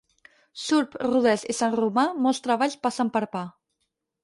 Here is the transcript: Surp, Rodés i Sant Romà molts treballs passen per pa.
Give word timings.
Surp, 0.61 0.95
Rodés 1.03 1.43
i 1.53 1.57
Sant 1.59 1.77
Romà 1.81 2.07
molts 2.25 2.41
treballs 2.49 2.81
passen 2.89 3.15
per 3.19 3.25
pa. 3.37 3.47